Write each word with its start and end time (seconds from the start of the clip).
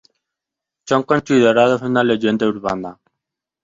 Son 0.89 1.03
considerados 1.03 1.83
una 1.83 2.03
leyenda 2.03 2.47
urbana. 2.47 2.99